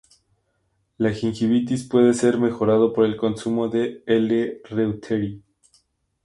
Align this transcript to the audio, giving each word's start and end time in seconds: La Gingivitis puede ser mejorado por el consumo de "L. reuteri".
La 0.97 1.11
Gingivitis 1.11 1.83
puede 1.83 2.15
ser 2.15 2.39
mejorado 2.39 2.91
por 2.91 3.05
el 3.05 3.15
consumo 3.17 3.67
de 3.69 4.01
"L. 4.07 4.59
reuteri". 4.63 5.43